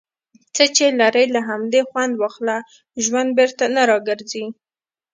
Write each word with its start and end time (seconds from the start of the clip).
څۀ 0.55 0.65
چې 0.75 0.85
لرې، 0.99 1.23
له 1.35 1.41
همدې 1.49 1.81
خؤند 1.89 2.13
واخله. 2.21 2.57
ژؤند 3.03 3.29
بیرته 3.37 3.65
نۀ 3.75 3.83
را 3.89 3.97
ګرځي. 4.07 4.45